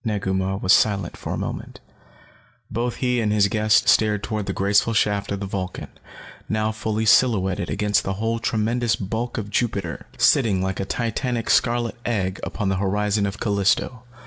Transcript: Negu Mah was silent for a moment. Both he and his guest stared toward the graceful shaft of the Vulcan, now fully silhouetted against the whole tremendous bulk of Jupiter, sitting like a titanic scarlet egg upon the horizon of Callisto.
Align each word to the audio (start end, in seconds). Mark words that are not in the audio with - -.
Negu 0.03 0.33
Mah 0.33 0.55
was 0.55 0.73
silent 0.73 1.15
for 1.15 1.31
a 1.31 1.37
moment. 1.37 1.79
Both 2.71 2.95
he 2.95 3.21
and 3.21 3.31
his 3.31 3.47
guest 3.49 3.87
stared 3.87 4.23
toward 4.23 4.47
the 4.47 4.51
graceful 4.51 4.95
shaft 4.95 5.31
of 5.31 5.41
the 5.41 5.45
Vulcan, 5.45 5.89
now 6.49 6.71
fully 6.71 7.05
silhouetted 7.05 7.69
against 7.69 8.03
the 8.03 8.13
whole 8.13 8.39
tremendous 8.39 8.95
bulk 8.95 9.37
of 9.37 9.51
Jupiter, 9.51 10.07
sitting 10.17 10.59
like 10.59 10.79
a 10.79 10.85
titanic 10.85 11.51
scarlet 11.51 11.97
egg 12.03 12.39
upon 12.41 12.69
the 12.69 12.77
horizon 12.77 13.27
of 13.27 13.39
Callisto. 13.39 14.01